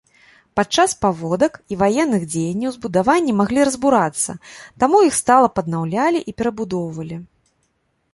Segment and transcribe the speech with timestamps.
[0.59, 4.31] Падчас паводак і ваенных дзеянняў збудаванні маглі разбурацца,
[4.85, 7.17] таму іх стала паднаўлялі і перабудоўвалі.